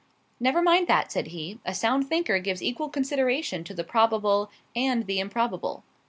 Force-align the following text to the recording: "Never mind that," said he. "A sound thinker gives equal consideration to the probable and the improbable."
"Never 0.39 0.63
mind 0.63 0.87
that," 0.87 1.11
said 1.11 1.27
he. 1.27 1.59
"A 1.63 1.75
sound 1.75 2.07
thinker 2.09 2.39
gives 2.39 2.63
equal 2.63 2.89
consideration 2.89 3.63
to 3.65 3.73
the 3.75 3.83
probable 3.83 4.49
and 4.75 5.05
the 5.05 5.19
improbable." 5.19 5.83